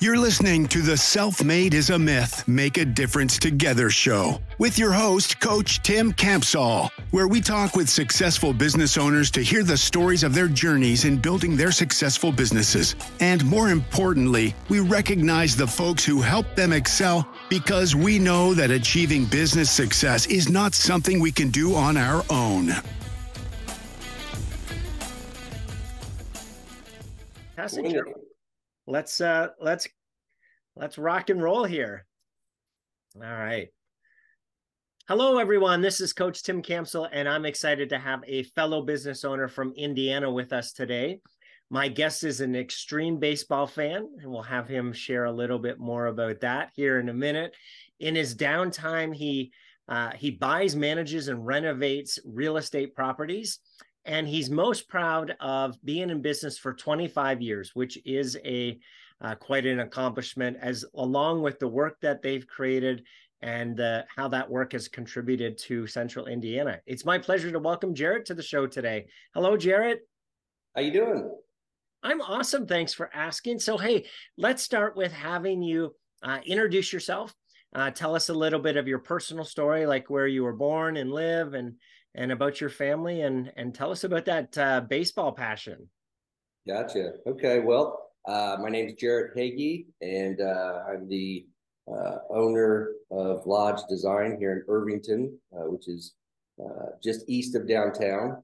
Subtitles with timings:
[0.00, 4.76] You're listening to the Self Made is a Myth, Make a Difference Together show with
[4.76, 9.76] your host, Coach Tim Campsall, where we talk with successful business owners to hear the
[9.76, 12.96] stories of their journeys in building their successful businesses.
[13.20, 18.72] And more importantly, we recognize the folks who help them excel because we know that
[18.72, 22.72] achieving business success is not something we can do on our own.
[27.54, 28.04] Passenger
[28.86, 29.88] let's uh let's
[30.76, 32.06] let's rock and roll here.
[33.16, 33.68] All right.
[35.08, 35.80] Hello everyone.
[35.80, 39.72] This is coach tim Campsall, and i'm excited to have a fellow business owner from
[39.72, 41.20] indiana with us today.
[41.70, 45.78] My guest is an extreme baseball fan and we'll have him share a little bit
[45.78, 47.54] more about that here in a minute.
[48.00, 49.52] In his downtime he
[49.86, 53.58] uh, he buys manages and renovates real estate properties
[54.04, 58.78] and he's most proud of being in business for 25 years, which is a
[59.20, 60.56] uh, quite an accomplishment.
[60.60, 63.04] As along with the work that they've created
[63.40, 66.80] and uh, how that work has contributed to Central Indiana.
[66.86, 69.06] It's my pleasure to welcome Jarrett to the show today.
[69.34, 70.00] Hello, Jarrett.
[70.74, 71.30] How you doing?
[72.02, 72.66] I'm awesome.
[72.66, 73.58] Thanks for asking.
[73.60, 77.34] So, hey, let's start with having you uh, introduce yourself.
[77.74, 80.96] Uh, tell us a little bit of your personal story, like where you were born
[80.96, 81.74] and live, and
[82.14, 85.88] and about your family and and tell us about that uh, baseball passion.
[86.66, 87.14] Gotcha.
[87.26, 87.60] Okay.
[87.60, 91.46] Well, uh, my name is Jarrett Hagy, and uh, I'm the
[91.90, 96.14] uh, owner of Lodge Design here in Irvington, uh, which is
[96.58, 98.42] uh, just east of downtown,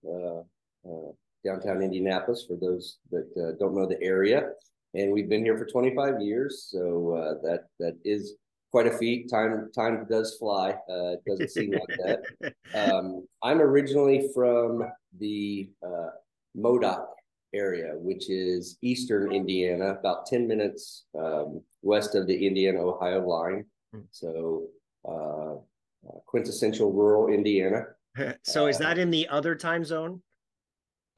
[1.44, 2.44] downtown Indianapolis.
[2.46, 4.50] For those that don't know the area,
[4.94, 8.34] and we've been here for 25 years, so that that is
[8.70, 9.28] quite a feat.
[9.30, 10.70] Time time does fly.
[10.88, 12.54] Uh, it doesn't seem like that.
[12.72, 14.84] Um, I'm originally from
[15.18, 16.10] the uh,
[16.54, 17.08] Modoc
[17.52, 23.64] area, which is eastern Indiana, about 10 minutes um, west of the Indiana Ohio line.
[23.92, 24.02] Hmm.
[24.12, 24.68] So
[25.06, 27.86] uh, uh, quintessential rural Indiana.
[28.44, 30.22] so is that in the other time zone?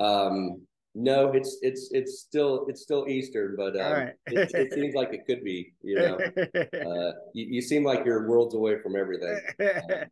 [0.01, 0.63] Um,
[0.95, 4.15] no, it's it's it's still it's still Eastern, but um, right.
[4.27, 5.73] it, it, seems like it could be.
[5.83, 6.19] You know,
[6.55, 9.41] uh, you, you, seem like you're worlds away from everything.
[9.59, 10.05] Uh,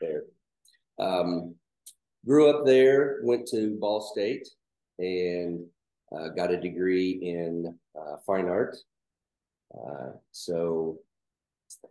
[0.00, 0.24] there,
[0.98, 1.54] um,
[2.26, 4.48] grew up there, went to Ball State,
[4.98, 5.64] and
[6.10, 8.76] uh, got a degree in uh, fine art.
[9.72, 10.98] Uh, so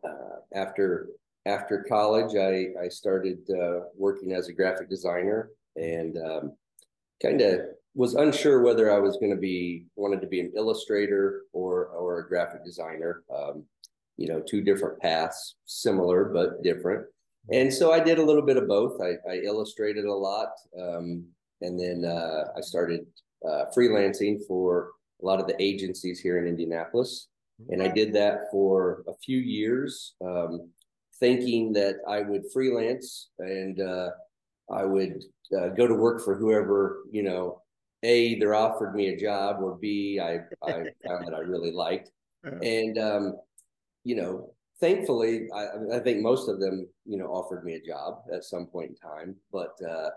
[0.03, 1.07] uh, after
[1.45, 3.39] after college, I I started
[3.95, 6.51] working as a graphic designer and um,
[7.21, 7.61] kind of
[7.95, 12.19] was unsure whether I was going to be wanted to be an illustrator or or
[12.19, 13.23] a graphic designer.
[13.33, 13.65] Um,
[14.17, 17.05] you know, two different paths, similar but different.
[17.51, 19.01] And so I did a little bit of both.
[19.01, 20.49] I, I illustrated a lot,
[20.79, 21.25] um,
[21.61, 23.07] and then uh, I started
[23.45, 27.27] uh, freelancing for a lot of the agencies here in Indianapolis.
[27.69, 30.69] And I did that for a few years, um,
[31.19, 34.09] thinking that I would freelance and uh,
[34.71, 35.23] I would
[35.57, 37.62] uh, go to work for whoever you know
[38.03, 40.36] a either offered me a job or b i
[40.68, 40.72] i
[41.06, 42.12] found that i really liked.
[42.46, 42.59] Uh-huh.
[42.62, 43.38] and um
[44.03, 48.24] you know thankfully I, I think most of them you know offered me a job
[48.34, 49.38] at some point in time.
[49.50, 50.09] But uh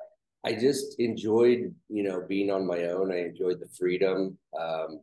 [0.45, 3.13] i just enjoyed you know being on my own.
[3.13, 4.37] I enjoyed the freedom.
[4.61, 5.03] Um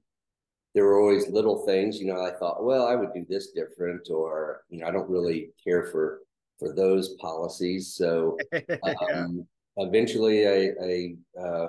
[0.75, 4.09] there were always little things you know i thought well i would do this different
[4.09, 6.19] or you know i don't really care for
[6.59, 7.93] for those policies.
[7.95, 8.37] So
[8.83, 10.59] um, eventually i
[10.91, 11.67] i uh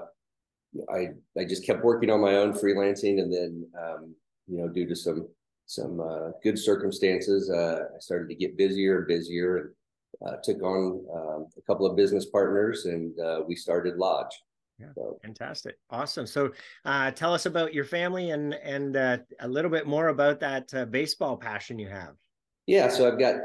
[0.93, 1.09] I
[1.39, 4.15] I just kept working on my own freelancing, and then um,
[4.47, 5.29] you know due to some
[5.67, 9.71] some uh, good circumstances, uh, I started to get busier and busier, and
[10.29, 14.35] uh, took on um, a couple of business partners, and uh, we started Lodge.
[14.79, 15.19] Yeah, so.
[15.23, 16.27] fantastic, awesome.
[16.27, 16.51] So,
[16.85, 20.91] uh, tell us about your family and and uh, a little bit more about that
[20.91, 22.15] baseball passion you have.
[22.67, 23.37] Yeah, so I've got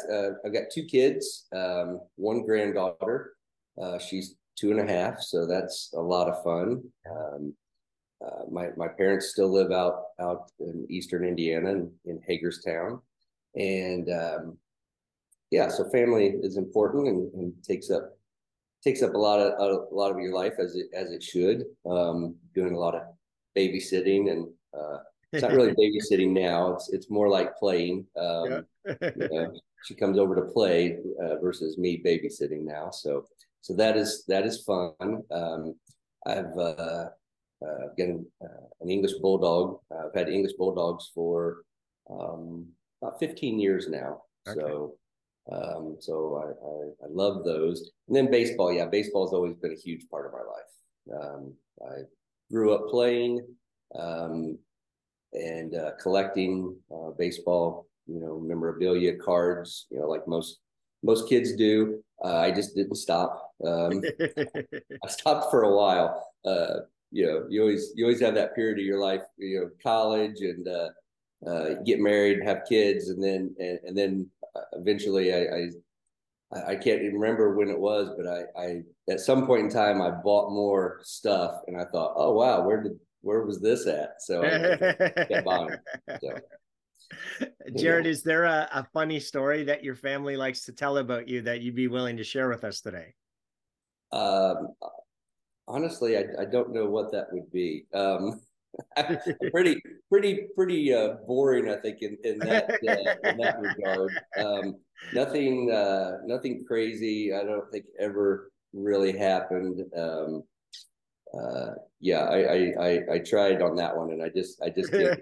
[0.45, 3.33] I've got two kids, um, one granddaughter.
[3.99, 6.83] she's two and a half, so that's a lot of fun.
[7.09, 7.53] Um,
[8.25, 13.01] uh, my my parents still live out out in eastern Indiana in, in Hagerstown,
[13.55, 14.57] and um,
[15.51, 18.17] yeah, so family is important and, and, takes up
[18.83, 19.53] takes up a lot of
[19.91, 21.63] a lot of your life as it as it should.
[21.89, 23.03] Um, doing a lot of
[23.57, 24.47] babysitting and
[24.77, 24.97] uh,
[25.31, 25.73] it's not really
[26.11, 26.73] babysitting now.
[26.73, 28.05] It's it's more like playing.
[28.17, 28.93] Um, yeah.
[29.15, 29.53] you know,
[29.85, 32.89] she comes over to play uh, versus me babysitting now.
[32.91, 33.25] So
[33.61, 35.23] so that is that is fun.
[35.31, 35.75] Um,
[36.25, 37.09] I've uh,
[37.65, 39.79] uh, getting uh, an English bulldog.
[39.91, 41.63] I've had English bulldogs for
[42.09, 42.67] um,
[43.01, 44.21] about 15 years now.
[44.47, 44.59] Okay.
[44.59, 44.95] So
[45.51, 47.89] um, so I, I, I, love those.
[48.07, 51.23] And then baseball, yeah, baseball has always been a huge part of my life.
[51.23, 51.53] Um,
[51.83, 52.01] I
[52.51, 53.43] grew up playing.
[53.99, 54.59] Um,
[55.33, 60.59] and uh, collecting uh, baseball, you know, memorabilia cards, you know, like most
[61.03, 62.03] most kids do.
[62.23, 63.48] Uh, I just didn't stop.
[63.65, 64.03] Um,
[65.03, 66.31] I stopped for a while.
[66.45, 69.69] Uh, you know, you always you always have that period of your life, you know,
[69.81, 70.89] college and uh,
[71.47, 74.29] uh, get married, have kids, and then and, and then
[74.73, 75.69] eventually I, I
[76.71, 80.01] I can't even remember when it was, but I, I at some point in time
[80.01, 84.21] I bought more stuff, and I thought, oh wow, where did where was this at?
[84.21, 85.69] So I kept buying.
[86.21, 86.37] So.
[87.75, 91.41] Jarrett, is there a, a funny story that your family likes to tell about you
[91.41, 93.15] that you'd be willing to share with us today?
[94.11, 94.69] Um,
[95.67, 97.85] honestly, I, I don't know what that would be.
[97.93, 98.41] Um,
[99.51, 104.15] pretty, pretty, pretty uh, boring, I think, in, in that uh, in that regard.
[104.37, 104.75] Um,
[105.13, 107.33] nothing, uh, nothing crazy.
[107.33, 109.81] I don't think ever really happened.
[109.95, 110.43] Um,
[111.33, 114.91] uh, yeah, I, I, I I tried on that one, and I just I just
[114.91, 115.19] can't.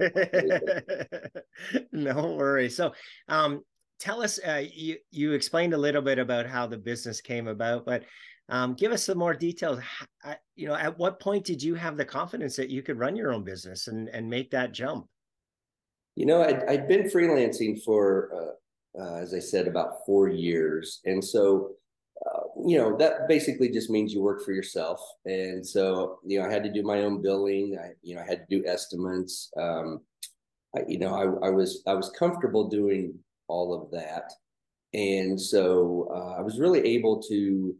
[1.92, 2.75] no worries.
[2.75, 2.94] So,
[3.28, 3.63] um,
[4.00, 4.40] tell us.
[4.45, 8.04] Uh, you you explained a little bit about how the business came about, but
[8.50, 9.80] um, give us some more details.
[10.56, 13.34] You know, at what point did you have the confidence that you could run your
[13.34, 15.08] own business and and make that jump?
[16.16, 21.00] You know, I'd, I'd been freelancing for, uh, uh, as I said, about four years,
[21.06, 21.74] and so
[22.26, 25.00] uh, you know that basically just means you work for yourself.
[25.26, 27.78] And so you know, I had to do my own billing.
[27.80, 29.52] I you know I had to do estimates.
[29.60, 30.02] Um,
[30.76, 33.14] I, you know, I, I was I was comfortable doing
[33.48, 34.32] all of that,
[34.94, 37.76] and so uh, I was really able to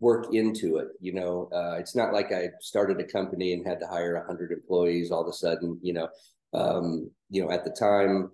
[0.00, 0.88] work into it.
[1.00, 4.26] You know, uh, it's not like I started a company and had to hire a
[4.26, 5.78] hundred employees all of a sudden.
[5.82, 6.08] You know,
[6.52, 8.30] um, you know, at the time,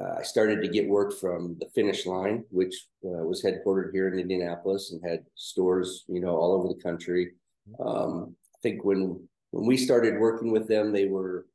[0.00, 2.74] uh, I started to get work from the Finish Line, which
[3.04, 7.32] uh, was headquartered here in Indianapolis and had stores, you know, all over the country.
[7.80, 11.46] Um, I think when when we started working with them, they were,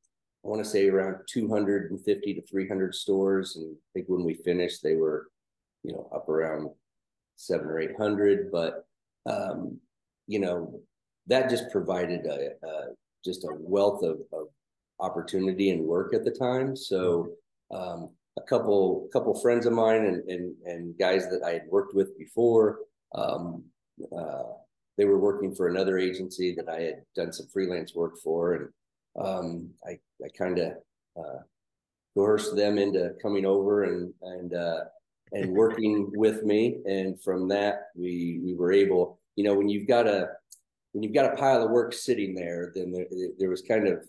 [0.44, 4.82] I want to say, around 250 to 300 stores, and I think when we finished,
[4.82, 5.28] they were,
[5.84, 6.72] you know, up around
[7.36, 8.52] seven or eight hundred.
[8.52, 8.86] But
[9.26, 9.80] um,
[10.28, 10.80] you know,
[11.28, 12.88] that just provided a, a
[13.24, 14.48] just a wealth of, of,
[15.00, 16.76] opportunity and work at the time.
[16.76, 17.32] So
[17.72, 21.96] um, a couple couple friends of mine and and, and guys that I had worked
[21.96, 22.80] with before,
[23.16, 23.64] um,
[24.16, 24.44] uh,
[24.98, 28.70] they were working for another agency that I had done some freelance work for, and
[29.20, 30.74] um, I I kind of
[31.18, 31.40] uh,
[32.16, 34.82] coerced them into coming over and and uh,
[35.34, 36.78] and working with me.
[36.86, 40.30] And from that, we we were able, you know, when you've got a
[40.94, 43.08] when you've got a pile of work sitting there, then there,
[43.40, 44.04] there was kind of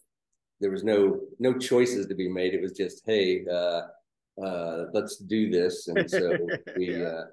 [0.60, 2.54] there was no no choices to be made.
[2.54, 3.82] It was just, hey, uh,
[4.42, 5.88] uh, let's do this.
[5.88, 6.36] And so
[6.76, 7.06] we, yeah.
[7.06, 7.24] uh,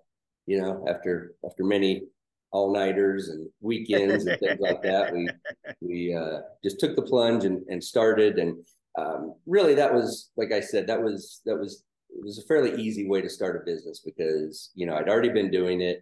[0.45, 2.03] you know, after after many
[2.51, 5.29] all nighters and weekends and things like that, we
[5.81, 8.39] we uh, just took the plunge and, and started.
[8.39, 8.57] And
[8.97, 12.81] um, really, that was like I said, that was that was it was a fairly
[12.81, 16.01] easy way to start a business because you know I'd already been doing it.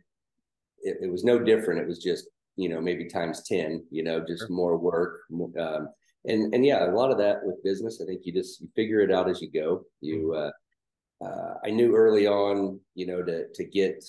[0.82, 1.82] It, it was no different.
[1.82, 3.86] It was just you know maybe times ten.
[3.90, 4.50] You know, just sure.
[4.50, 5.22] more work.
[5.60, 5.90] Um,
[6.26, 9.02] and and yeah, a lot of that with business, I think you just you figure
[9.02, 9.84] it out as you go.
[10.02, 11.26] You mm-hmm.
[11.26, 14.04] uh, uh, I knew early on, you know, to to get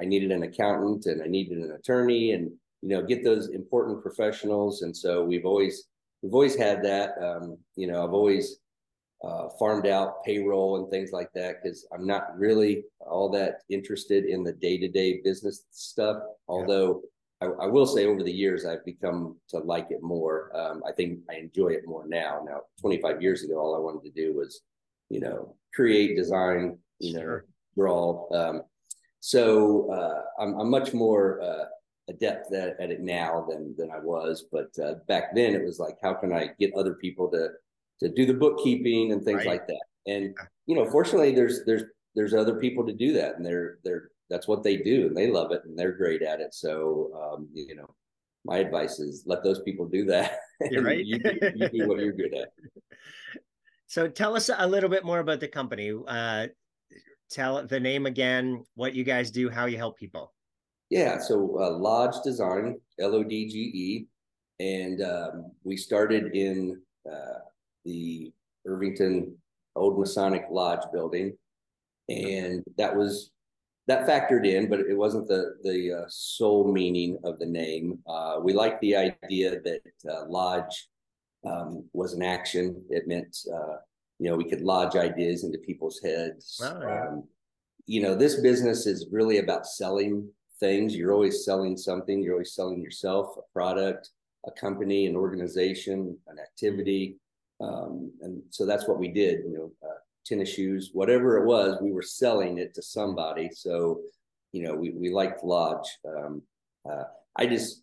[0.00, 2.50] I needed an accountant and I needed an attorney and
[2.82, 4.82] you know get those important professionals.
[4.82, 5.84] And so we've always
[6.22, 7.12] we've always had that.
[7.22, 8.58] Um, you know, I've always
[9.24, 14.24] uh, farmed out payroll and things like that because I'm not really all that interested
[14.24, 16.18] in the day to day business stuff.
[16.46, 17.02] Although
[17.40, 20.56] I, I, will say over the years I've become to like it more.
[20.56, 22.42] Um, I think I enjoy it more now.
[22.46, 24.60] Now, 25 years ago, all I wanted to do was,
[25.08, 27.40] you know, create, design, you know,
[27.76, 28.28] draw.
[28.32, 28.62] Um,
[29.20, 31.64] so uh, I'm, I'm, much more uh,
[32.08, 34.46] adept at, at, it now than than I was.
[34.50, 37.50] But uh, back then, it was like, how can I get other people to
[38.00, 39.46] to do the bookkeeping and things right.
[39.46, 39.84] like that?
[40.06, 40.34] And
[40.66, 44.48] you know, fortunately, there's there's there's other people to do that, and they're they're that's
[44.48, 46.54] what they do and they love it and they're great at it.
[46.54, 47.88] So, um, you know,
[48.44, 50.38] my advice is let those people do that.
[50.70, 51.04] You're right.
[51.04, 52.48] you, do, you do what you're good at.
[53.90, 55.94] So tell us a little bit more about the company.
[56.06, 56.48] Uh,
[57.30, 60.34] tell the name again, what you guys do, how you help people.
[60.90, 64.06] Yeah, so uh, Lodge Design, L O D G E,
[64.62, 66.78] and um, we started in
[67.10, 67.38] uh,
[67.84, 68.32] the
[68.66, 69.36] Irvington
[69.76, 71.36] Old Masonic Lodge building,
[72.08, 73.30] and that was
[73.86, 77.98] that factored in, but it wasn't the the uh, sole meaning of the name.
[78.06, 79.80] Uh, we liked the idea that
[80.10, 80.88] uh, lodge
[81.44, 82.82] um, was an action.
[82.90, 83.76] It meant uh,
[84.18, 86.60] you know we could lodge ideas into people's heads.
[86.62, 87.08] Oh, yeah.
[87.08, 87.24] um,
[87.88, 90.28] you know, this business is really about selling
[90.60, 90.94] things.
[90.94, 92.22] You're always selling something.
[92.22, 94.10] You're always selling yourself, a product,
[94.46, 97.16] a company, an organization, an activity.
[97.60, 101.78] Um, and so that's what we did, you know, uh, tennis shoes, whatever it was,
[101.80, 103.50] we were selling it to somebody.
[103.52, 104.00] So,
[104.52, 105.88] you know, we, we liked Lodge.
[106.06, 106.42] Um,
[106.88, 107.04] uh,
[107.36, 107.82] I just,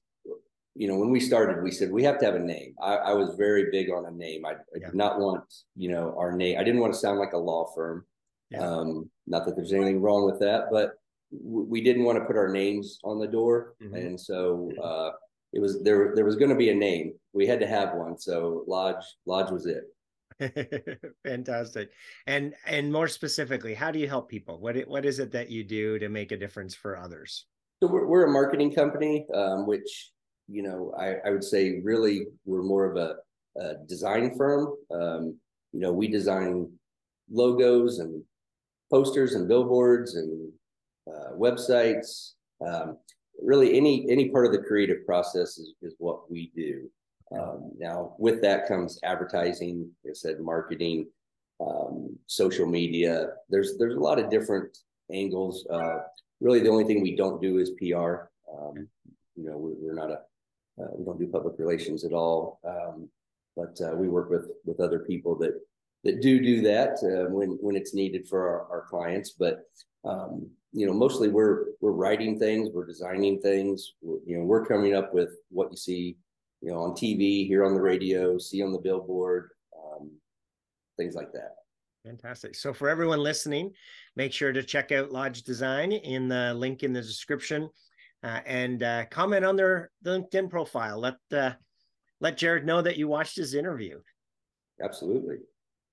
[0.76, 2.76] you know, when we started, we said we have to have a name.
[2.82, 4.46] I, I was very big on a name.
[4.46, 4.88] I, I yeah.
[4.88, 5.44] did not want,
[5.76, 6.60] you know, our name.
[6.60, 8.06] I didn't want to sound like a law firm.
[8.50, 8.68] Yeah.
[8.68, 10.94] Um, not that there's anything wrong with that, but
[11.32, 13.96] we didn't want to put our names on the door, mm-hmm.
[13.96, 15.12] and so uh,
[15.56, 16.12] it was there.
[16.14, 17.14] There was going to be a name.
[17.34, 18.20] We had to have one.
[18.20, 19.86] So Lodge, Lodge was it.
[21.26, 21.92] Fantastic.
[22.28, 24.60] And and more specifically, how do you help people?
[24.60, 27.46] What what is it that you do to make a difference for others?
[27.82, 30.12] So we're, we're a marketing company, um, which
[30.50, 33.16] you know I, I would say really we're more of a,
[33.58, 34.74] a design firm.
[34.92, 35.40] Um,
[35.72, 36.70] you know, we design
[37.32, 38.22] logos and
[38.92, 40.52] posters and billboards and
[41.08, 42.34] uh, websites.
[42.66, 42.98] Um,
[43.42, 46.90] really, any any part of the creative process is, is what we do.
[47.38, 51.08] Um, now, with that comes advertising, I said, marketing,
[51.60, 53.30] um, social media.
[53.50, 54.78] There's there's a lot of different
[55.12, 55.66] angles.
[55.70, 56.00] Uh,
[56.40, 58.30] really, the only thing we don't do is PR.
[58.52, 58.88] Um,
[59.36, 60.20] you know, we, are not a
[60.82, 62.60] uh, we don't do public relations at all.
[62.64, 63.10] Um,
[63.56, 65.54] but uh, we work with with other people that
[66.04, 69.32] that do do that uh, when when it's needed for our, our clients.
[69.32, 69.64] But
[70.04, 73.94] um, you know, mostly we're we're writing things, we're designing things.
[74.02, 76.18] We're, you know, we're coming up with what you see
[76.66, 80.12] you know, on TV, hear on the radio, see on the billboard, um,
[80.98, 81.52] things like that.
[82.04, 82.56] Fantastic.
[82.56, 83.72] So for everyone listening,
[84.16, 87.70] make sure to check out Lodge Design in the link in the description
[88.24, 91.00] uh, and uh, comment on their LinkedIn profile.
[91.00, 91.54] Let uh,
[92.20, 94.00] let Jarrett know that you watched his interview.
[94.82, 95.38] Absolutely.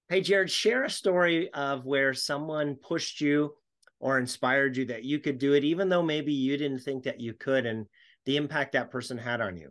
[0.09, 3.55] Hey, Jarrett, share a story of where someone pushed you
[4.03, 7.21] or inspired you that you could do it, even though maybe you didn't think that
[7.21, 7.87] you could, and
[8.27, 9.71] the impact that person had on you.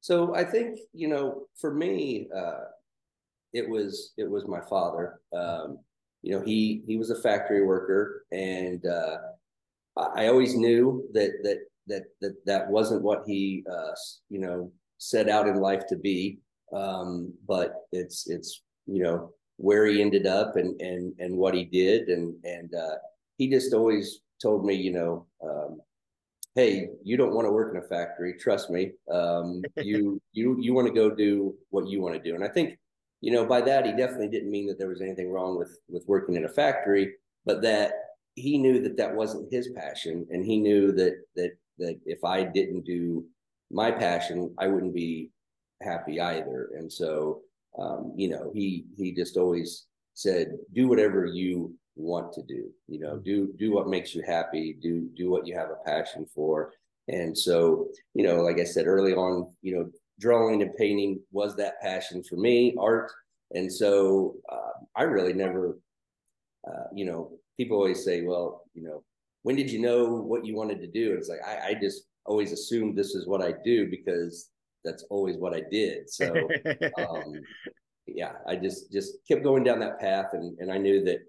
[0.00, 2.64] So I think you know, for me, uh,
[3.52, 5.20] it was it was my father.
[5.36, 5.80] Um,
[6.22, 9.16] you know, he he was a factory worker, and uh,
[9.96, 11.58] I always knew that that
[11.88, 13.94] that that that wasn't what he uh,
[14.30, 16.38] you know set out in life to be.
[16.72, 21.64] Um, but it's it's you know where he ended up and and and what he
[21.64, 22.96] did, and and uh,
[23.36, 25.80] he just always told me, you know, um,
[26.54, 28.34] hey, you don't want to work in a factory.
[28.38, 28.92] Trust me.
[29.10, 32.34] Um, you you you want to go do what you want to do.
[32.34, 32.78] And I think,
[33.20, 36.04] you know, by that he definitely didn't mean that there was anything wrong with with
[36.06, 37.92] working in a factory, but that
[38.34, 42.44] he knew that that wasn't his passion, and he knew that that that if I
[42.44, 43.24] didn't do
[43.70, 45.30] my passion, I wouldn't be
[45.82, 46.70] happy either.
[46.76, 47.42] And so,
[47.78, 52.98] um, you know, he he just always said, do whatever you want to do you
[53.00, 56.72] know do do what makes you happy do do what you have a passion for.
[57.08, 61.56] And so you know like i said early on you know drawing and painting was
[61.56, 63.10] that passion for me art.
[63.52, 65.78] And so uh, i really never
[66.66, 69.02] uh, you know people always say well you know
[69.42, 71.10] when did you know what you wanted to do?
[71.10, 74.50] And it's like i, I just always assumed this is what i do because
[74.84, 76.34] that's always what i did so
[76.98, 77.34] um,
[78.06, 81.20] yeah i just just kept going down that path and, and i knew that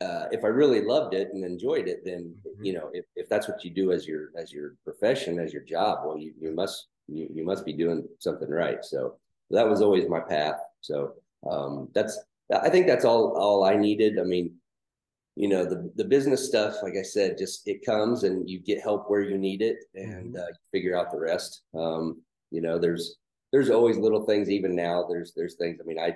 [0.00, 2.64] uh, if I really loved it and enjoyed it, then mm-hmm.
[2.64, 5.62] you know, if, if that's what you do as your as your profession, as your
[5.62, 8.84] job, well, you you must you, you must be doing something right.
[8.84, 9.16] So
[9.50, 10.56] that was always my path.
[10.80, 11.14] So
[11.48, 12.18] um, that's
[12.50, 14.18] I think that's all all I needed.
[14.18, 14.54] I mean,
[15.36, 18.80] you know, the the business stuff, like I said, just it comes and you get
[18.80, 20.36] help where you need it and mm-hmm.
[20.36, 21.62] uh, figure out the rest.
[21.74, 23.16] Um, you know, there's
[23.52, 24.50] there's always little things.
[24.50, 25.80] Even now, there's there's things.
[25.80, 26.14] I mean, I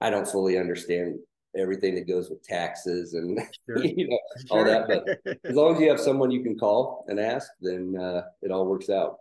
[0.00, 1.18] I don't fully understand
[1.56, 3.84] everything that goes with taxes and sure.
[3.84, 4.58] you know sure.
[4.58, 4.86] all that.
[4.88, 8.50] But as long as you have someone you can call and ask, then uh, it
[8.50, 9.16] all works out.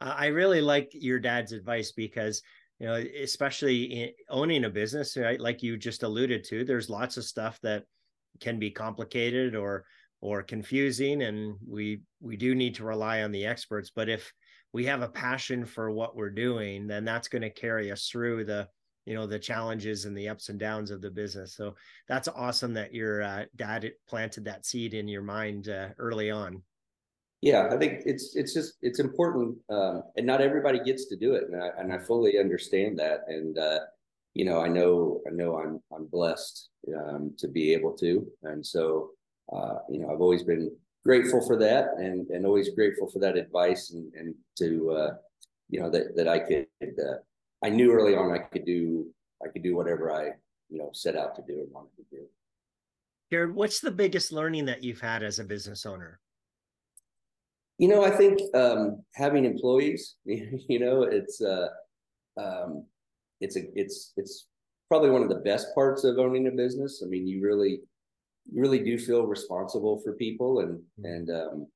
[0.00, 2.42] I really like your dad's advice because
[2.78, 5.40] you know, especially owning a business, right?
[5.40, 7.84] Like you just alluded to, there's lots of stuff that
[8.40, 9.84] can be complicated or
[10.20, 13.92] or confusing, and we we do need to rely on the experts.
[13.94, 14.32] But if
[14.74, 18.44] we have a passion for what we're doing, then that's going to carry us through
[18.44, 18.68] the
[19.06, 21.54] you know the challenges and the ups and downs of the business.
[21.54, 21.74] So
[22.08, 26.62] that's awesome that your uh, dad planted that seed in your mind uh, early on.
[27.40, 31.34] Yeah i think it's it's just it's important um, and not everybody gets to do
[31.34, 33.80] it and i, and I fully understand that and uh,
[34.32, 38.64] you know i know i know i'm i'm blessed um, to be able to and
[38.64, 39.10] so
[39.54, 40.74] uh, you know i've always been
[41.04, 45.10] grateful for that and and always grateful for that advice and and to uh,
[45.68, 47.16] you know that that i could uh,
[47.64, 49.06] I knew early on I could do
[49.42, 50.32] I could do whatever I
[50.68, 52.22] you know set out to do and wanted to do.
[53.32, 56.20] Jarrett, what's the biggest learning that you've had as a business owner?
[57.78, 60.16] You know, I think um, having employees.
[60.26, 61.68] You know, it's uh,
[62.36, 62.84] um,
[63.40, 64.46] it's a it's it's
[64.88, 67.02] probably one of the best parts of owning a business.
[67.02, 67.80] I mean, you really,
[68.50, 71.04] you really do feel responsible for people, and mm-hmm.
[71.04, 71.66] and um,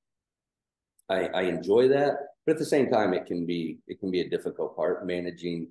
[1.09, 2.19] I, I enjoy that.
[2.47, 5.69] But at the same time, it can be it can be a difficult part managing,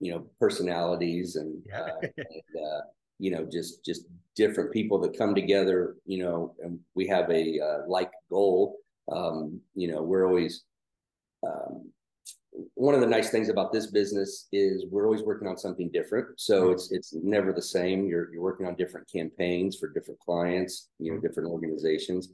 [0.00, 1.80] you know, personalities and, yeah.
[1.80, 2.80] uh, and uh,
[3.18, 5.96] you know just just different people that come together.
[6.06, 8.76] You know, and we have a uh, like goal.
[9.10, 10.64] Um, you know, we're always
[11.46, 11.90] um,
[12.74, 16.40] one of the nice things about this business is we're always working on something different.
[16.40, 16.72] So mm-hmm.
[16.72, 18.06] it's it's never the same.
[18.06, 21.26] You're you're working on different campaigns for different clients, you know, mm-hmm.
[21.26, 22.30] different organizations.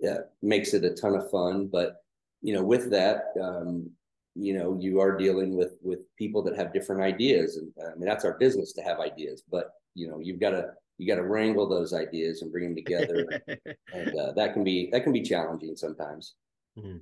[0.00, 1.68] Yeah, makes it a ton of fun.
[1.70, 1.96] But
[2.40, 3.90] you know, with that, um,
[4.34, 8.08] you know, you are dealing with with people that have different ideas, and I mean
[8.08, 9.42] that's our business to have ideas.
[9.50, 12.74] But you know, you've got to you got to wrangle those ideas and bring them
[12.74, 13.26] together,
[13.92, 16.34] and uh, that can be that can be challenging sometimes.
[16.78, 16.98] Mm-hmm.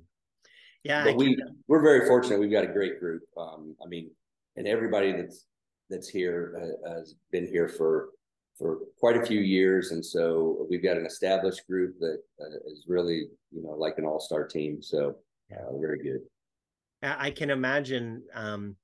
[0.83, 2.39] Yeah, but we we're very fortunate.
[2.39, 3.23] We've got a great group.
[3.37, 4.11] Um, I mean,
[4.55, 5.45] and everybody that's
[5.89, 8.09] that's here uh, has been here for
[8.57, 12.85] for quite a few years, and so we've got an established group that uh, is
[12.87, 14.81] really you know like an all star team.
[14.81, 15.15] So
[15.51, 16.21] uh, very good.
[17.03, 18.75] I can imagine, um,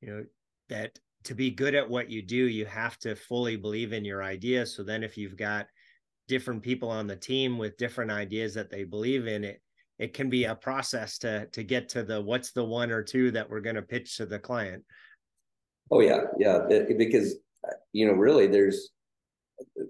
[0.00, 0.24] you know,
[0.68, 4.22] that to be good at what you do, you have to fully believe in your
[4.22, 4.64] idea.
[4.64, 5.66] So then, if you've got
[6.28, 9.60] different people on the team with different ideas that they believe in, it
[9.98, 13.30] it can be a process to to get to the what's the one or two
[13.32, 14.84] that we're going to pitch to the client.
[15.90, 17.36] Oh yeah yeah because
[17.92, 18.90] you know really there's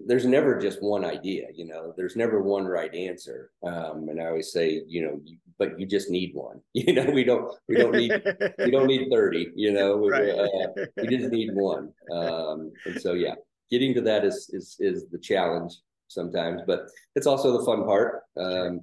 [0.07, 3.51] there's never just one idea you know there's never one right answer.
[3.63, 7.05] Um, and i always say you know you, but you just need one you know
[7.11, 8.11] we don't we don't need
[8.59, 10.29] we don't need 30 you know right.
[10.29, 11.91] uh, we just need one.
[12.11, 13.35] Um, and so yeah
[13.69, 15.75] getting to that is is is the challenge
[16.07, 18.23] sometimes but it's also the fun part.
[18.37, 18.81] Um,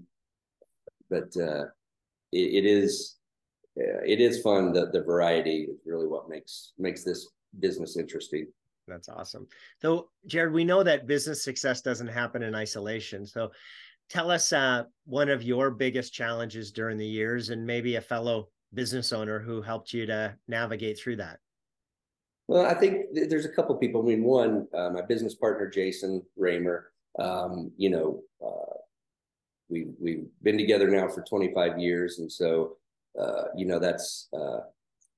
[1.10, 1.64] but uh,
[2.32, 3.16] it, it is
[3.78, 4.72] uh, it is fun.
[4.72, 7.28] The the variety is really what makes makes this
[7.60, 8.46] business interesting.
[8.88, 9.48] That's awesome.
[9.82, 13.26] So, Jarrett, we know that business success doesn't happen in isolation.
[13.26, 13.50] So,
[14.08, 18.48] tell us uh, one of your biggest challenges during the years, and maybe a fellow
[18.74, 21.40] business owner who helped you to navigate through that.
[22.48, 24.02] Well, I think there's a couple people.
[24.02, 26.92] I mean, one, uh, my business partner Jason Roemer.
[27.18, 28.76] Um, you know, uh,
[29.68, 32.76] we we've been together now for 25 years, and so
[33.20, 34.61] uh, you know that's uh,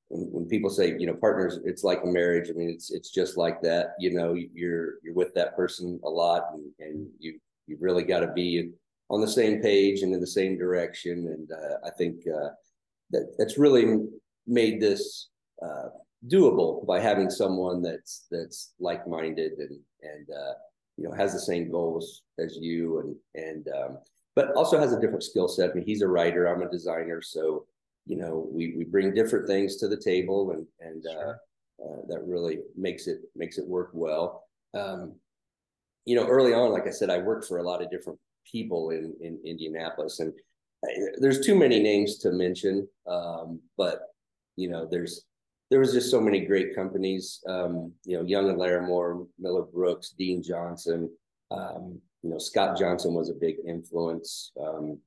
[0.08, 2.48] when, when people say you know partners, it's like a marriage.
[2.50, 3.94] I mean, it's it's just like that.
[3.98, 8.20] You know, you're you're with that person a lot, and, and you you really got
[8.20, 8.70] to be
[9.10, 11.28] on the same page and in the same direction.
[11.28, 12.50] And uh, I think uh,
[13.10, 14.06] that that's really
[14.46, 15.28] made this
[15.62, 15.88] uh,
[16.26, 20.54] doable by having someone that's that's like minded and and uh,
[20.96, 23.98] you know has the same goals as you and and um,
[24.38, 25.70] but also has a different skill set.
[25.70, 27.66] I mean, he's a writer, I'm a designer, so
[28.06, 31.40] you know, we we bring different things to the table, and and uh, sure.
[31.80, 34.44] uh, uh, that really makes it makes it work well.
[34.74, 35.16] Um,
[36.04, 38.20] you know, early on, like I said, I worked for a lot of different
[38.50, 40.32] people in in Indianapolis, and
[40.84, 44.02] I, there's too many names to mention, um, but
[44.54, 45.24] you know, there's
[45.68, 47.40] there was just so many great companies.
[47.48, 51.10] Um, you know, Young and Laramore, Miller Brooks, Dean Johnson.
[51.50, 54.52] Um, you know, Scott Johnson was a big influence.
[54.60, 54.98] Um,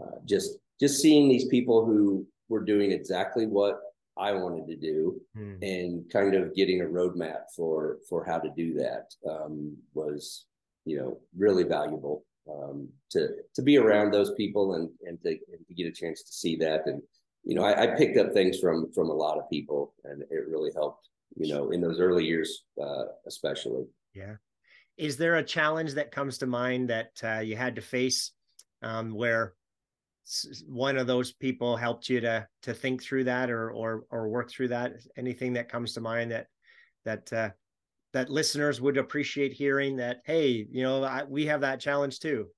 [0.00, 3.80] uh, just just seeing these people who were doing exactly what
[4.16, 5.54] I wanted to do hmm.
[5.62, 10.46] and kind of getting a roadmap for for how to do that um, was
[10.84, 15.66] you know really valuable um, to to be around those people and and to, and
[15.66, 17.02] to, get a chance to see that and
[17.44, 20.48] you know I, I, picked up things from from a lot of people and it
[20.48, 24.36] really helped you know in those early years uh, especially yeah
[24.98, 28.32] is there a challenge that comes to mind that uh, you had to face
[28.82, 29.54] um, where
[30.66, 34.50] one of those people helped you to to think through that or or or work
[34.50, 34.94] through that?
[35.16, 36.48] Anything that comes to mind that
[37.04, 37.50] that uh,
[38.12, 42.48] that listeners would appreciate hearing that hey you know I, we have that challenge too?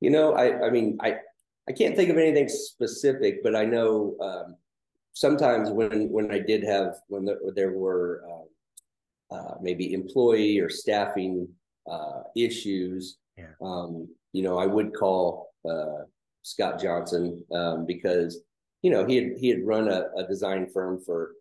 [0.00, 1.16] You know i i mean i
[1.68, 4.56] i can't think of anything specific but i know um,
[5.14, 10.68] sometimes when when i did have when the, there were uh, uh, maybe employee or
[10.68, 11.48] staffing
[11.90, 13.52] uh, issues, yeah.
[13.62, 16.04] um, you know, I would call uh,
[16.42, 18.40] Scott Johnson um, because
[18.82, 21.32] you know he had he had run a, a, design firm for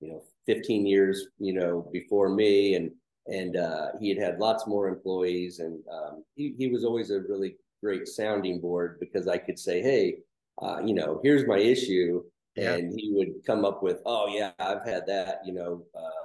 [0.00, 2.90] you know 15 years, you know, before me, and
[3.26, 7.20] and uh, he had had lots more employees, and um, he he was always a
[7.20, 10.16] really great sounding board because I could say, hey,
[10.60, 12.22] uh, you know, here's my issue,
[12.56, 12.74] yeah.
[12.74, 15.84] and he would come up with, oh yeah, I've had that, you know.
[15.94, 16.19] Uh,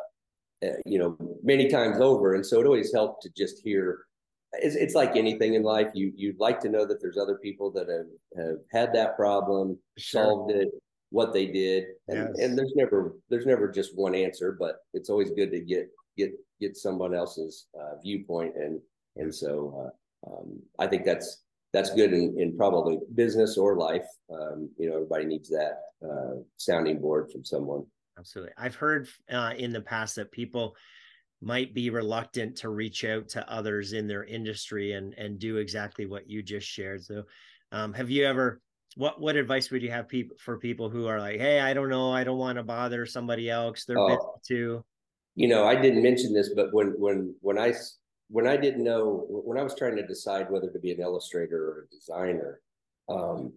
[0.64, 2.36] uh, you know, many times over.
[2.36, 4.06] And so it always helped to just hear.
[4.54, 5.90] It's, it's like anything in life.
[5.94, 9.78] You you'd like to know that there's other people that have, have had that problem,
[9.98, 10.24] sure.
[10.24, 10.70] solved it,
[11.16, 12.40] what they did and, yes.
[12.40, 15.88] and there's never there's never just one answer but it's always good to get
[16.18, 18.82] get get someone else's uh, viewpoint and
[19.16, 19.92] and so
[20.28, 24.90] uh, um, i think that's that's good in, in probably business or life um, you
[24.90, 27.86] know everybody needs that uh, sounding board from someone
[28.18, 30.76] absolutely i've heard uh, in the past that people
[31.42, 36.06] might be reluctant to reach out to others in their industry and and do exactly
[36.06, 37.24] what you just shared so
[37.72, 38.62] um, have you ever
[38.96, 41.90] what what advice would you have people for people who are like, hey, I don't
[41.90, 43.86] know, I don't want to bother somebody else.
[43.86, 44.40] They're busy oh.
[44.46, 44.86] too.
[45.36, 47.74] You know, I didn't mention this, but when when when I
[48.30, 51.58] when I didn't know when I was trying to decide whether to be an illustrator
[51.58, 52.62] or a designer,
[53.10, 53.54] um,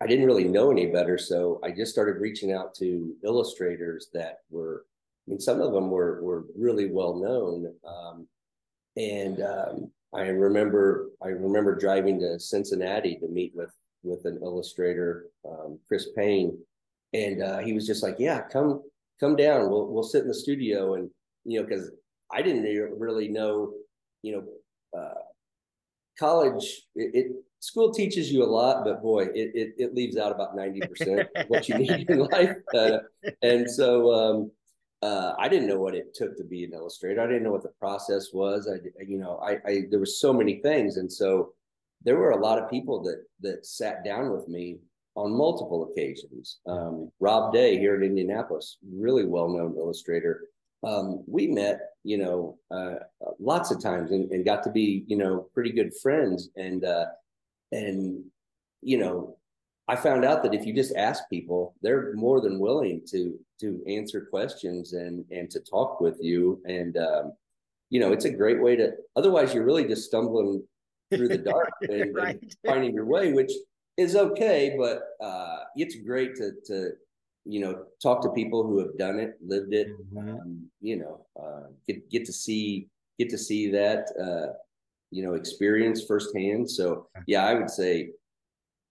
[0.00, 1.18] I didn't really know any better.
[1.18, 4.84] So I just started reaching out to illustrators that were,
[5.26, 7.74] I mean, some of them were were really well known.
[7.86, 8.28] Um,
[8.96, 15.26] and um, I remember I remember driving to Cincinnati to meet with with an illustrator,
[15.48, 16.56] um, Chris Payne,
[17.12, 18.82] and uh, he was just like, "Yeah, come
[19.20, 19.68] come down.
[19.70, 21.10] We'll we'll sit in the studio." And
[21.44, 21.90] you know, because
[22.32, 22.64] I didn't
[22.98, 23.72] really know,
[24.22, 25.22] you know, uh,
[26.18, 30.32] college it, it, school teaches you a lot, but boy, it it, it leaves out
[30.32, 32.56] about ninety percent what you need in life.
[32.74, 32.98] Uh,
[33.42, 34.12] and so.
[34.12, 34.50] Um,
[35.00, 37.20] uh, I didn't know what it took to be an illustrator.
[37.20, 38.68] I didn't know what the process was.
[38.68, 41.52] I, you know, I, I there were so many things, and so
[42.02, 44.78] there were a lot of people that that sat down with me
[45.18, 46.58] on multiple occasions.
[46.66, 50.48] Um, Rob Day here in Indianapolis, really well known illustrator.
[50.84, 52.94] Um, we met, you know, uh,
[53.40, 56.50] lots of times and, and, got to be, you know, pretty good friends.
[56.54, 57.06] And uh,
[57.72, 58.24] and
[58.82, 59.36] you know,
[59.88, 63.82] I found out that if you just ask people, they're more than willing to to
[63.86, 66.60] answer questions and and to talk with you.
[66.66, 67.32] And um,
[67.90, 68.92] you know, it's a great way to.
[69.16, 70.62] Otherwise, you're really just stumbling
[71.10, 72.38] through the dark and, right.
[72.40, 73.52] and, finding your way, which
[73.96, 76.90] is okay, but uh, it's great to to
[77.46, 80.18] you know talk to people who have done it, lived it, mm-hmm.
[80.18, 84.52] um, you know, uh, get get to see get to see that uh,
[85.10, 86.70] you know experience firsthand.
[86.70, 88.10] So yeah, I would say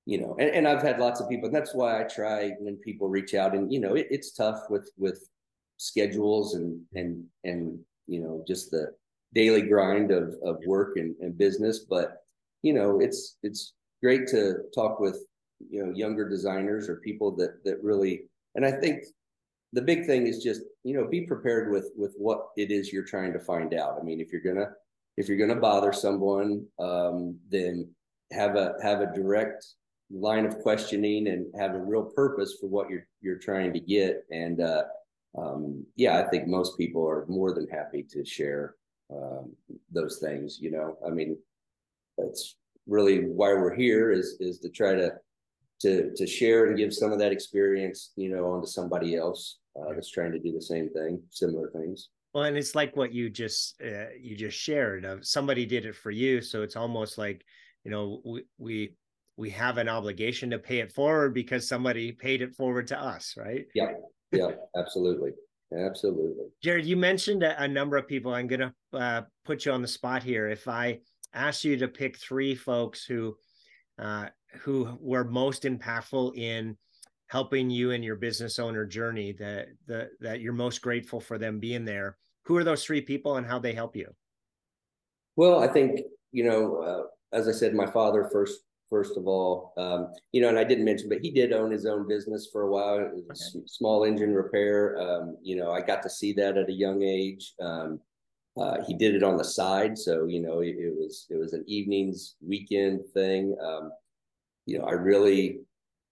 [0.08, 2.78] you know, and, and I've had lots of people, and that's why I try when
[2.78, 5.28] people reach out, and you know, it, it's tough with with
[5.76, 7.78] schedules and and and
[8.08, 8.94] you know just the
[9.34, 11.80] daily grind of of work and, and business.
[11.80, 12.24] But
[12.64, 15.26] you know, it's it's great to talk with
[15.70, 18.24] you know younger designers or people that that really.
[18.56, 19.04] And I think
[19.74, 23.04] the big thing is just you know be prepared with with what it is you're
[23.04, 23.98] trying to find out.
[24.00, 24.72] I mean, if you're gonna
[25.18, 27.90] if you're gonna bother someone, um, then
[28.32, 29.66] have a have a direct
[30.10, 34.24] line of questioning and have a real purpose for what you're you're trying to get
[34.32, 34.84] and uh,
[35.38, 38.76] um, yeah i think most people are more than happy to share
[39.14, 39.56] um,
[39.92, 40.60] those things.
[40.60, 41.38] You know, I mean,
[42.18, 42.56] that's
[42.88, 45.14] really why we're here is is to try to
[45.82, 49.94] to to share and give some of that experience, you know, onto somebody else uh,
[49.94, 52.10] that's trying to do the same thing, similar things.
[52.38, 55.06] Well, and it's like what you just uh, you just shared.
[55.06, 57.44] Of somebody did it for you, so it's almost like
[57.84, 58.94] you know we we
[59.38, 63.34] we have an obligation to pay it forward because somebody paid it forward to us,
[63.38, 63.66] right?
[63.74, 63.94] Yeah,
[64.32, 65.32] yeah, absolutely.
[65.76, 66.46] Absolutely.
[66.62, 68.36] Jarrett, you mentioned a, a number of people.
[68.36, 70.48] I'm going to uh, put you on the spot here.
[70.48, 71.00] If I
[71.34, 73.36] asked you to pick three folks who
[73.98, 74.28] uh,
[74.60, 76.78] who were most impactful in
[77.26, 81.60] helping you in your business owner journey, that the that you're most grateful for them
[81.60, 82.16] being there,
[82.48, 84.14] who are those three people and how they help you?
[85.36, 89.74] Well, I think you know, uh, as I said, my father first first of all.
[89.78, 92.64] Um, you know, and I didn't mention, but he did own his own business for
[92.64, 92.98] a while.
[93.00, 93.66] It was okay.
[93.68, 94.98] small engine repair.
[94.98, 97.54] Um, you know, I got to see that at a young age.
[97.62, 98.00] Um,
[98.58, 101.54] uh, he did it on the side, so you know, it, it was it was
[101.54, 103.56] an evenings weekend thing.
[103.64, 103.92] Um,
[104.66, 105.60] you know, I really,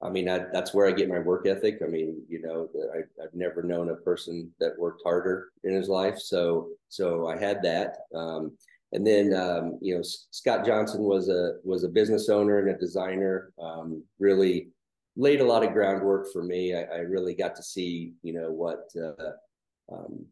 [0.05, 1.79] I mean, I, that's where I get my work ethic.
[1.83, 5.89] I mean, you know, I, I've never known a person that worked harder in his
[5.89, 7.97] life, so so I had that.
[8.13, 8.57] Um,
[8.95, 12.79] and then um, you know Scott Johnson was a was a business owner and a
[12.79, 13.51] designer.
[13.61, 14.69] Um, really
[15.17, 16.75] laid a lot of groundwork for me.
[16.75, 20.25] I, I really got to see you know what uh, um,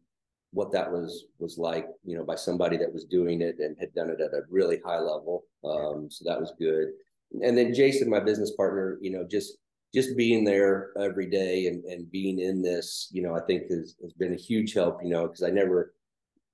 [0.52, 3.94] what that was was like you know by somebody that was doing it and had
[3.94, 5.44] done it at a really high level.
[5.64, 6.88] Um, so that was good.
[7.42, 9.58] And then Jason, my business partner, you know just
[9.94, 13.94] just being there every day and, and being in this, you know, I think has,
[14.02, 15.94] has been a huge help, you know, because I never,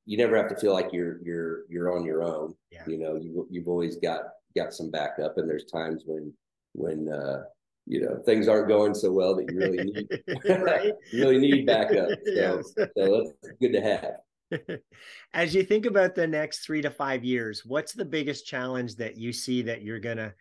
[0.04, 2.54] you never have to feel like you're you're you're on your own.
[2.70, 2.82] Yeah.
[2.86, 4.22] You know, you you've always got
[4.56, 6.32] got some backup, and there's times when
[6.72, 7.44] when uh,
[7.86, 10.08] you know things aren't going so well that you really need
[11.12, 12.08] you really need backup.
[12.24, 12.74] So, yes.
[12.76, 14.78] so that's good to have.
[15.32, 19.16] As you think about the next three to five years, what's the biggest challenge that
[19.16, 20.34] you see that you're gonna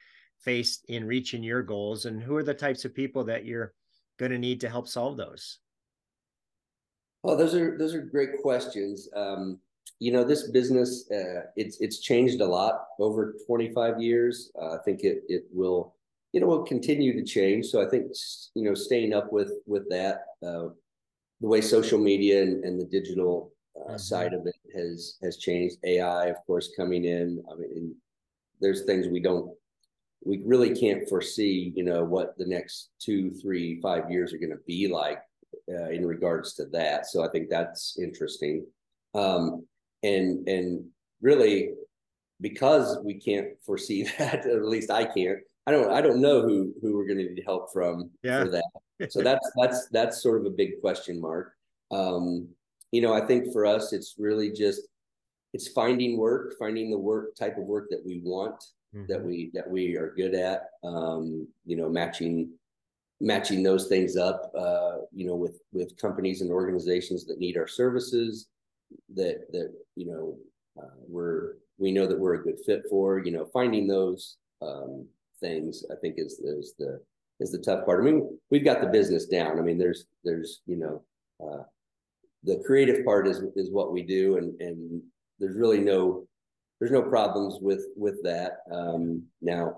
[0.43, 3.73] face in reaching your goals, and who are the types of people that you're
[4.17, 5.60] going to need to help solve those?
[7.23, 9.10] well those are those are great questions.
[9.15, 9.60] Um,
[9.99, 14.52] you know, this business uh, it's it's changed a lot over 25 years.
[14.60, 15.95] Uh, I think it it will
[16.32, 17.67] you know will continue to change.
[17.67, 18.12] So I think
[18.56, 20.69] you know staying up with with that uh,
[21.41, 23.97] the way social media and, and the digital uh, mm-hmm.
[23.97, 25.78] side of it has has changed.
[25.84, 27.43] AI, of course, coming in.
[27.52, 27.95] I mean,
[28.62, 29.52] there's things we don't
[30.23, 31.71] we really can't foresee.
[31.75, 35.19] You know what the next two, three, five years are going to be like
[35.69, 37.08] uh, in regards to that.
[37.08, 38.65] So I think that's interesting.
[39.15, 39.65] Um,
[40.03, 40.86] and and
[41.21, 41.71] really,
[42.41, 45.39] because we can't foresee that, or at least I can't.
[45.67, 45.91] I don't.
[45.91, 48.43] I don't know who who we're going to need help from yeah.
[48.43, 49.12] for that.
[49.12, 51.53] So that's that's that's sort of a big question mark.
[51.91, 52.49] Um,
[52.91, 54.82] you know, I think for us, it's really just
[55.53, 58.63] it's finding work, finding the work type of work that we want,
[58.95, 59.12] mm-hmm.
[59.12, 60.69] that we that we are good at.
[60.84, 62.52] Um, you know, matching
[63.21, 67.67] matching those things up, uh, you know, with with companies and organizations that need our
[67.67, 68.47] services,
[69.15, 70.38] that that you know
[70.82, 73.19] uh, we're we know that we're a good fit for.
[73.19, 75.06] You know, finding those um,
[75.39, 77.02] things, I think, is is the
[77.39, 78.02] is the tough part.
[78.02, 79.60] I mean, we've got the business down.
[79.60, 81.04] I mean, there's there's you know.
[81.41, 81.63] Uh,
[82.43, 85.02] the creative part is is what we do and and
[85.39, 86.28] there's really no
[86.79, 89.77] there's no problems with with that um, now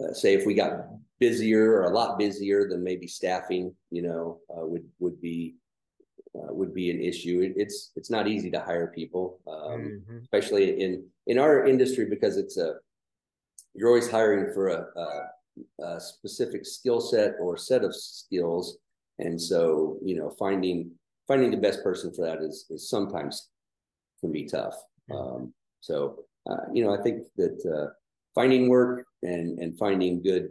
[0.00, 4.38] uh, say if we got busier or a lot busier then maybe staffing you know
[4.50, 5.56] uh, would would be
[6.34, 10.18] uh, would be an issue it, it's it's not easy to hire people um, mm-hmm.
[10.22, 12.74] especially in in our industry because it's a
[13.74, 18.78] you're always hiring for a, a, a specific skill set or set of skills
[19.18, 20.90] and so you know finding
[21.28, 23.50] finding the best person for that is, is sometimes
[24.20, 24.74] can be tough.
[25.14, 27.92] Um, so, uh, you know, I think that uh,
[28.34, 30.50] finding work and and finding good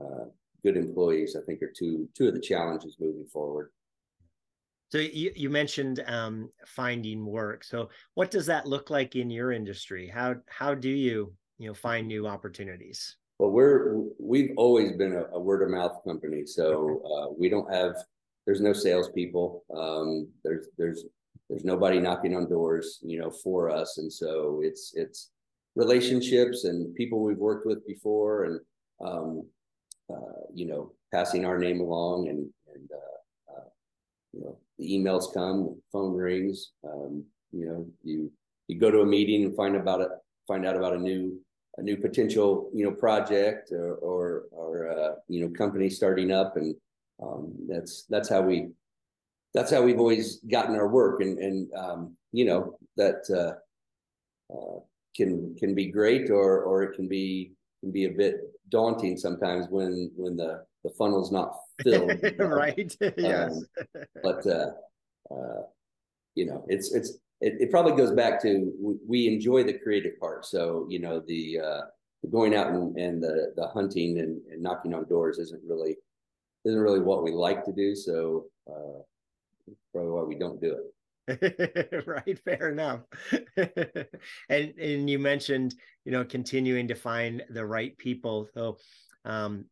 [0.00, 0.26] uh,
[0.64, 3.70] good employees, I think, are two two of the challenges moving forward.
[4.90, 7.64] So you, you mentioned um, finding work.
[7.64, 10.06] So what does that look like in your industry?
[10.06, 13.16] How how do you you know find new opportunities?
[13.38, 17.72] Well, we're we've always been a, a word of mouth company, so uh, we don't
[17.72, 17.96] have
[18.46, 19.64] there's no salespeople.
[19.74, 21.04] Um, there's there's
[21.48, 25.31] there's nobody knocking on doors, you know, for us, and so it's it's
[25.74, 28.60] relationships and people we've worked with before, and
[29.04, 29.46] um,
[30.12, 33.68] uh, you know, passing our name along, and and uh, uh,
[34.32, 36.72] you know, the emails come, phone rings.
[36.84, 38.30] Um, you know, you
[38.68, 40.08] you go to a meeting and find about it,
[40.46, 41.40] find out about a new
[41.78, 46.56] a new potential you know project or or, or uh, you know company starting up
[46.56, 46.74] and
[47.22, 48.68] um, that's that's how we
[49.54, 54.80] that's how we've always gotten our work and and um, you know that uh, uh,
[55.16, 58.36] can can be great or or it can be can be a bit
[58.68, 63.64] daunting sometimes when when the the funnel's not filled right yes
[63.96, 64.70] um, but uh,
[65.30, 65.62] uh,
[66.34, 70.18] you know it's it's it, it probably goes back to we, we enjoy the creative
[70.18, 71.80] part so you know the uh
[72.30, 75.96] going out and, and the the hunting and, and knocking on doors isn't really
[76.64, 77.94] isn't really what we like to do.
[77.94, 79.02] So uh,
[79.92, 80.94] probably why we don't do it.
[82.06, 83.00] right, fair enough.
[84.48, 88.48] and and you mentioned you know continuing to find the right people.
[88.54, 88.78] So
[89.24, 89.66] um,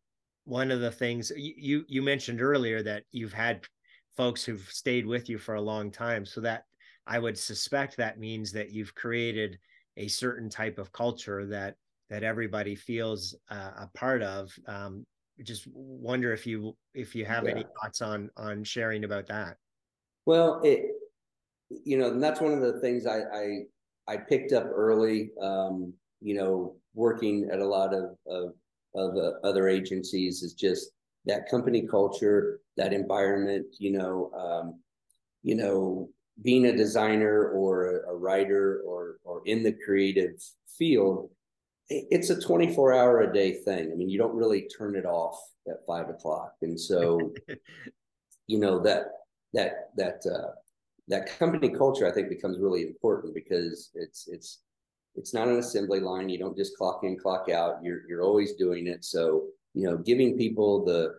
[0.45, 3.61] one of the things you you mentioned earlier that you've had
[4.17, 6.25] folks who've stayed with you for a long time.
[6.25, 6.65] So that
[7.07, 9.57] I would suspect that means that you've created
[9.97, 11.75] a certain type of culture that
[12.09, 15.05] that everybody feels uh, a part of um,
[15.43, 17.51] just wonder if you if you have yeah.
[17.51, 19.57] any thoughts on on sharing about that
[20.25, 20.91] well it
[21.83, 23.59] you know and that's one of the things i i,
[24.07, 28.53] I picked up early um you know working at a lot of of,
[28.95, 30.91] of uh, other agencies is just
[31.25, 34.79] that company culture that environment you know um
[35.43, 36.09] you know
[36.41, 40.41] being a designer or a, a writer or or in the creative
[40.77, 41.29] field
[41.91, 43.91] it's a 24 hour a day thing.
[43.91, 46.53] I mean, you don't really turn it off at five o'clock.
[46.61, 47.33] And so,
[48.47, 49.07] you know, that,
[49.53, 50.51] that, that, uh,
[51.07, 54.59] that company culture, I think becomes really important because it's, it's,
[55.15, 56.29] it's not an assembly line.
[56.29, 57.83] You don't just clock in, clock out.
[57.83, 59.03] You're, you're always doing it.
[59.03, 61.15] So, you know, giving people the,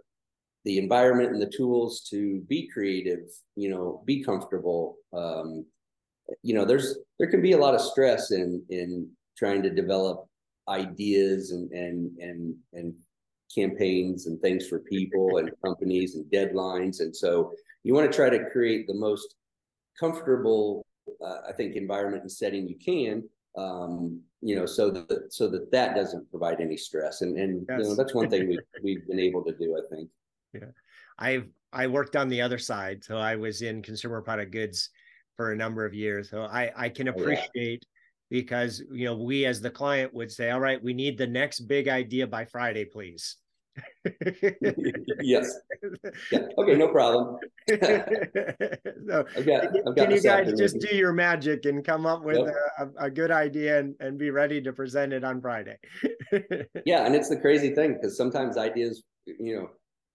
[0.65, 3.25] the environment and the tools to be creative,
[3.57, 4.97] you know, be comfortable.
[5.13, 5.67] Um,
[6.43, 10.29] you know, there's, there can be a lot of stress in, in trying to develop
[10.69, 12.95] ideas and and and and
[13.55, 18.31] campaigns and things for people and companies and deadlines and so you want to try
[18.31, 19.35] to create the most
[20.03, 20.85] comfortable
[21.25, 23.23] uh, i think environment and setting you can
[23.55, 27.79] um, you know so that so that that doesn't provide any stress and and yes.
[27.79, 30.09] you know that's one thing we we've been able to do i think
[30.55, 30.71] yeah
[31.19, 34.91] i've I worked on the other side, so I was in consumer product goods
[35.37, 36.31] for a number of years.
[36.31, 37.51] So I I can appreciate
[37.85, 37.89] oh,
[38.31, 38.41] yeah.
[38.41, 41.61] because you know we as the client would say, all right, we need the next
[41.61, 43.37] big idea by Friday, please.
[45.23, 45.55] Yes.
[46.31, 46.41] Yeah.
[46.59, 47.39] Okay, no problem.
[47.69, 52.23] so, I've got, I've got can you guys just do your magic and come up
[52.23, 52.55] with yep.
[52.79, 55.79] a, a, good idea and, and be ready to present it on Friday?
[56.85, 59.71] yeah, and it's the crazy thing because sometimes ideas, you know,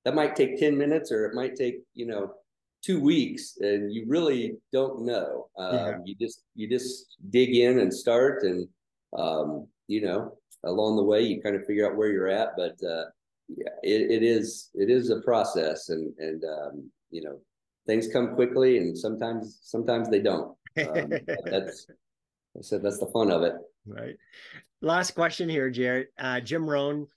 [0.06, 2.34] that might take 10 minutes or it might take, you know,
[2.84, 5.48] two weeks and you really don't know.
[5.58, 5.98] Um, yeah.
[6.06, 8.68] You just you just dig in and start and
[9.18, 12.50] um, you know along the way you kind of figure out where you're at.
[12.58, 13.06] But uh,
[13.50, 17.40] yeah, it, it is it is a process, and and um, you know
[17.86, 20.56] things come quickly, and sometimes sometimes they don't.
[20.78, 21.14] Um,
[21.46, 21.88] that's
[22.58, 23.54] I said that's the fun of it.
[23.86, 24.16] Right.
[24.82, 26.10] Last question here, Jarrett.
[26.20, 27.08] Uh, Jim Rohn,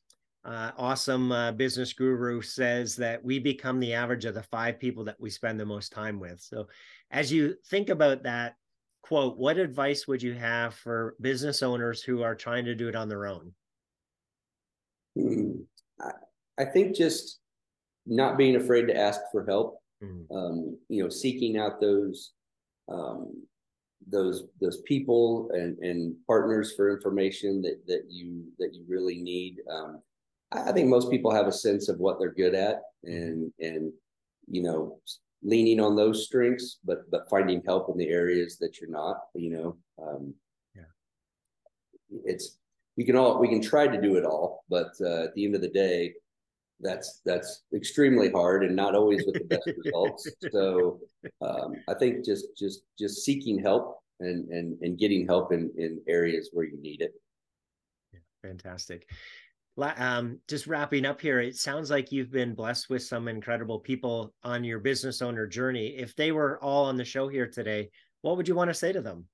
[0.45, 5.05] uh, awesome uh, business guru, says that we become the average of the five people
[5.05, 6.41] that we spend the most time with.
[6.41, 6.69] So,
[7.11, 8.55] as you think about that
[9.03, 12.95] quote, what advice would you have for business owners who are trying to do it
[12.95, 13.53] on their own?
[15.19, 15.63] Hmm.
[16.59, 17.41] I think just
[18.07, 20.35] not being afraid to ask for help, mm-hmm.
[20.35, 22.33] um, you know, seeking out those
[22.89, 23.47] um,
[24.09, 29.59] those those people and and partners for information that that you that you really need.
[29.71, 30.03] Um,
[30.53, 33.93] I, I think most people have a sense of what they're good at, and and
[34.51, 35.01] you know,
[35.43, 39.19] leaning on those strengths, but but finding help in the areas that you're not.
[39.35, 40.35] You know, um,
[40.75, 40.83] yeah,
[42.25, 42.59] it's
[43.01, 45.55] we can all we can try to do it all, but uh, at the end
[45.55, 46.13] of the day,
[46.81, 50.31] that's that's extremely hard and not always with the best results.
[50.53, 51.01] So
[51.41, 55.99] um, I think just just just seeking help and and and getting help in in
[56.09, 57.13] areas where you need it.
[58.13, 59.09] Yeah, fantastic.
[59.79, 64.35] Um, just wrapping up here, it sounds like you've been blessed with some incredible people
[64.45, 65.97] on your business owner journey.
[65.97, 67.89] If they were all on the show here today,
[68.21, 69.25] what would you want to say to them?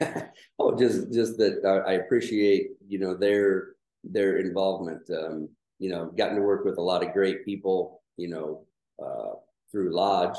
[0.58, 3.74] oh, just just that I appreciate you know their
[4.04, 5.08] their involvement.
[5.10, 5.48] Um,
[5.78, 8.66] you know, gotten to work with a lot of great people, you know,
[9.02, 9.32] uh,
[9.72, 10.36] through Lodge.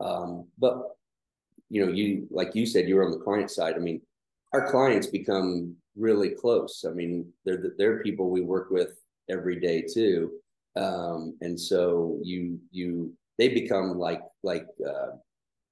[0.00, 0.96] Um, but
[1.68, 3.76] you know, you like you said, you were on the client side.
[3.76, 4.00] I mean,
[4.52, 6.84] our clients become really close.
[6.86, 10.32] I mean, they're they're people we work with every day too,
[10.76, 15.16] um, and so you you they become like like uh,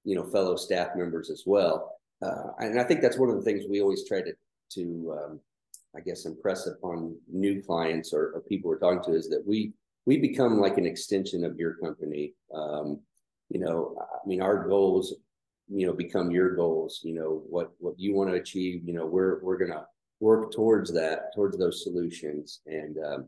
[0.05, 1.98] you know fellow staff members as well.
[2.21, 4.33] Uh, and I think that's one of the things we always try to
[4.71, 5.41] to um,
[5.97, 9.73] I guess, impress upon new clients or, or, people we're talking to is that we
[10.07, 12.35] we become like an extension of your company.
[12.55, 13.01] Um,
[13.49, 15.15] you know, I mean, our goals,
[15.69, 17.01] you know, become your goals.
[17.03, 18.83] You know, what what you want to achieve.
[18.85, 19.87] You know, we're we're gonna
[20.21, 23.27] work towards that, towards those solutions, and um,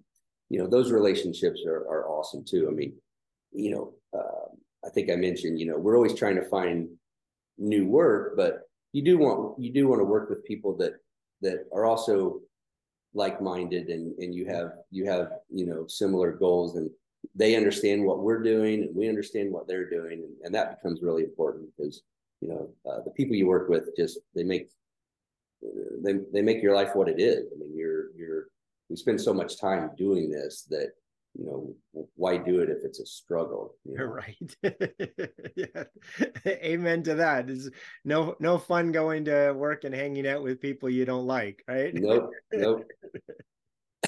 [0.49, 2.69] you know, those relationships are are awesome too.
[2.69, 2.93] I mean,
[3.53, 4.55] you know, uh,
[4.87, 6.89] I think I mentioned, you know, we're always trying to find
[7.59, 10.95] new work, but you do want you do want to work with people that
[11.41, 12.41] that are also
[13.15, 16.91] like-minded and and you have you have you know similar goals and
[17.35, 21.03] they understand what we're doing and we understand what they're doing and, and that becomes
[21.03, 22.03] really important because
[22.41, 24.71] you know uh, the people you work with just they make
[26.03, 27.47] they, they make your life what it is.
[27.53, 28.49] I mean you're you're
[28.89, 30.93] we spend so much time doing this that
[31.35, 31.75] you know
[32.17, 34.05] why do it if it's a struggle you know?
[34.05, 34.57] right.
[35.57, 35.85] Yeah.
[36.47, 37.51] Amen to that.
[37.51, 37.71] Is
[38.05, 41.93] no no fun going to work and hanging out with people you don't like right?
[41.95, 42.85] Nope nope.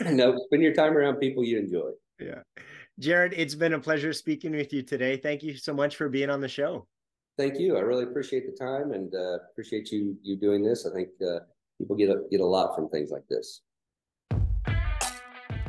[0.05, 0.37] Nope.
[0.47, 1.91] Spend your time around people you enjoy.
[2.19, 2.41] Yeah.
[2.99, 5.17] Jarrett it's been a pleasure speaking with you today.
[5.17, 6.87] Thank you so much for being on the show.
[7.39, 7.77] Thank you.
[7.77, 10.87] I really appreciate the time and uh, appreciate you you doing this.
[10.87, 11.41] I think uh,
[11.79, 13.61] people get a, get a lot from things like this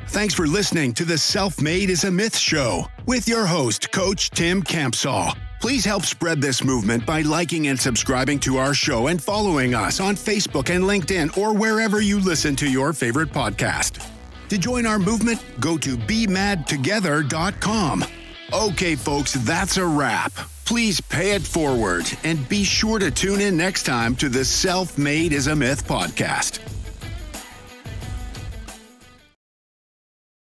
[0.09, 4.29] Thanks for listening to the Self Made is a Myth show with your host, Coach
[4.29, 5.35] Tim Campsall.
[5.59, 9.99] Please help spread this movement by liking and subscribing to our show and following us
[9.99, 14.05] on Facebook and LinkedIn or wherever you listen to your favorite podcast.
[14.49, 18.05] To join our movement, go to BeMadTogether.com.
[18.51, 20.33] Okay, folks, that's a wrap.
[20.65, 24.97] Please pay it forward and be sure to tune in next time to the Self
[24.97, 26.59] Made is a Myth podcast.